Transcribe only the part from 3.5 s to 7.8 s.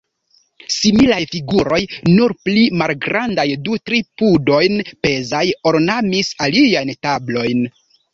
du-tri pudojn pezaj, ornamis aliajn tablojn.